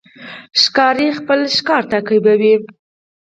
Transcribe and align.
ښکاري 0.61 1.07
خپل 1.19 1.39
ښکار 1.57 1.83
تعقیبوي. 1.91 2.55